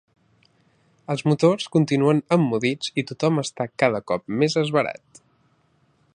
Els 1.15 1.21
motors 1.31 1.67
continuen 1.75 2.23
emmudits 2.39 2.91
i 3.03 3.07
tothom 3.13 3.41
està 3.45 3.69
cada 3.85 4.05
cop 4.13 4.27
més 4.43 4.59
esverat. 4.65 5.23